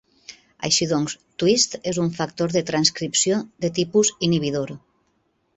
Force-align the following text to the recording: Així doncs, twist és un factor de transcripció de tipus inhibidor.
Així 0.67 0.87
doncs, 0.91 1.15
twist 1.43 1.77
és 1.93 1.99
un 2.05 2.09
factor 2.21 2.57
de 2.57 2.65
transcripció 2.71 3.41
de 3.67 3.73
tipus 3.81 4.15
inhibidor. 4.31 4.77